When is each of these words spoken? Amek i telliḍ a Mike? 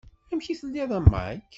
Amek 0.31 0.47
i 0.47 0.53
telliḍ 0.59 0.91
a 0.97 0.99
Mike? 1.11 1.47